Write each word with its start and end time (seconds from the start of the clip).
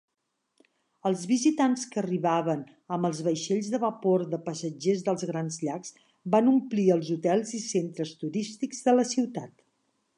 Els 1.07 1.25
visitants 1.31 1.83
que 1.91 1.99
arribaven 2.01 2.63
amb 2.97 3.09
els 3.11 3.19
vaixells 3.27 3.69
de 3.73 3.81
vapor 3.83 4.25
de 4.31 4.39
passatgers 4.47 5.05
dels 5.09 5.27
grans 5.33 5.61
llacs 5.67 5.95
van 6.37 6.51
omplir 6.55 6.87
els 6.97 7.11
hotels 7.17 7.53
i 7.59 7.61
centres 7.67 8.15
turístics 8.25 8.81
de 8.89 8.97
la 9.01 9.05
ciutat. 9.13 9.55